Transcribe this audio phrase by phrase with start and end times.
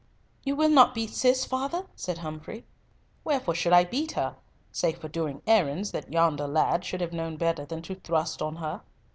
[0.43, 2.65] "You will not beat Cis, father?" said Humfrey.
[3.23, 4.35] "Wherefore should I beat her,
[4.71, 8.55] save for doing errands that yonder lad should have known better than to thrust on
[8.55, 8.81] her?"